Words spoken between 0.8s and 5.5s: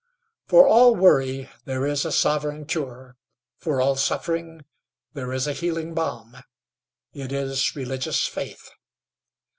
worry there is a sovereign cure, for all suffering there is